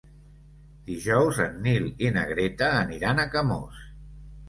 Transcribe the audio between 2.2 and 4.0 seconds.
Greta aniran a Camós.